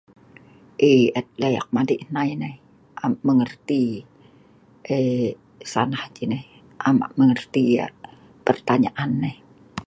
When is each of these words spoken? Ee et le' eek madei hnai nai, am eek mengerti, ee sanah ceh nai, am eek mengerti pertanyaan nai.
Ee 0.87 1.03
et 1.19 1.27
le' 1.41 1.53
eek 1.57 1.67
madei 1.75 1.99
hnai 2.07 2.31
nai, 2.41 2.55
am 3.03 3.11
eek 3.15 3.23
mengerti, 3.27 3.81
ee 4.93 5.25
sanah 5.71 6.05
ceh 6.15 6.27
nai, 6.33 6.45
am 6.87 6.97
eek 7.05 7.13
mengerti 7.19 7.63
pertanyaan 8.45 9.11
nai. 9.23 9.35